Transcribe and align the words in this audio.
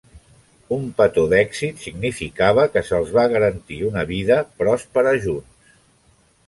Un 0.77 0.87
petó 1.01 1.25
d'èxit 1.33 1.83
significava 1.83 2.65
que 2.77 2.83
se'ls 2.89 3.13
va 3.19 3.29
garantir 3.35 3.79
una 3.93 4.09
vida 4.15 4.43
pròspera 4.65 5.19
junts. 5.27 5.77